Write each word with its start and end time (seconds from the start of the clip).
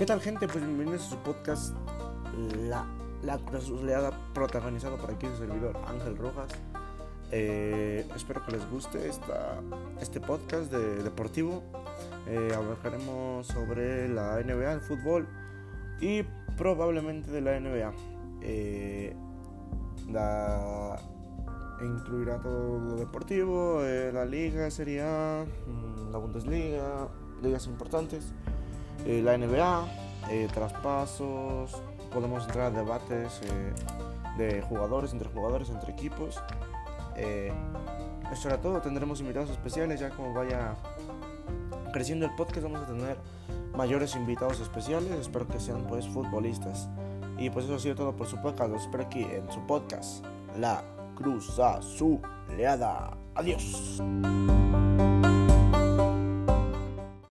¿Qué 0.00 0.06
tal 0.06 0.22
gente? 0.22 0.48
Pues 0.48 0.64
bienvenidos 0.64 1.08
a 1.08 1.10
su 1.10 1.16
podcast 1.18 1.74
La, 2.56 2.86
la 3.22 3.36
Cruzuleada 3.36 4.12
protagonizado 4.32 4.96
por 4.96 5.10
aquí 5.10 5.26
su 5.26 5.36
servidor 5.36 5.76
Ángel 5.86 6.16
Rojas. 6.16 6.48
Eh, 7.30 8.08
espero 8.16 8.42
que 8.46 8.52
les 8.52 8.66
guste 8.70 9.06
esta, 9.06 9.60
este 10.00 10.18
podcast 10.18 10.72
de 10.72 11.02
deportivo. 11.02 11.62
Eh, 12.26 12.50
sobre 13.42 14.08
la 14.08 14.42
NBA, 14.42 14.72
el 14.72 14.80
fútbol 14.80 15.28
y 16.00 16.22
probablemente 16.56 17.30
de 17.30 17.42
la 17.42 17.60
NBA. 17.60 17.92
Eh, 18.40 19.14
la, 20.10 20.96
incluirá 21.82 22.40
todo 22.40 22.78
lo 22.78 22.96
deportivo, 22.96 23.84
eh, 23.84 24.10
la 24.14 24.24
liga 24.24 24.70
sería 24.70 25.44
mm, 25.66 26.10
la 26.10 26.16
Bundesliga, 26.16 27.08
ligas 27.42 27.66
importantes, 27.66 28.32
eh, 29.06 29.20
la 29.22 29.36
NBA, 29.36 29.88
eh, 30.30 30.48
traspasos, 30.52 31.82
podemos 32.12 32.44
entrar 32.44 32.66
a 32.66 32.70
debates 32.70 33.40
eh, 33.44 33.72
de 34.36 34.62
jugadores, 34.62 35.12
entre 35.12 35.28
jugadores, 35.28 35.70
entre 35.70 35.92
equipos. 35.92 36.40
Eh, 37.16 37.52
esto 38.32 38.48
era 38.48 38.60
todo, 38.60 38.80
tendremos 38.80 39.20
invitados 39.20 39.50
especiales 39.50 40.00
ya 40.00 40.10
como 40.10 40.32
vaya 40.32 40.74
creciendo 41.92 42.24
el 42.26 42.34
podcast 42.36 42.62
vamos 42.62 42.82
a 42.82 42.86
tener 42.86 43.16
mayores 43.76 44.14
invitados 44.14 44.60
especiales, 44.60 45.10
espero 45.12 45.48
que 45.48 45.58
sean 45.58 45.86
pues 45.86 46.06
futbolistas. 46.08 46.88
Y 47.38 47.50
pues 47.50 47.64
eso 47.64 47.76
ha 47.76 47.78
sido 47.78 47.94
todo 47.94 48.14
por 48.14 48.26
su 48.26 48.36
podcast, 48.40 48.70
los 48.70 48.82
espero 48.82 49.04
aquí 49.04 49.22
en 49.22 49.50
su 49.50 49.60
podcast, 49.66 50.24
La 50.58 50.82
Cruz 51.16 51.58
Azuleada. 51.58 53.16
Adiós. 53.34 54.00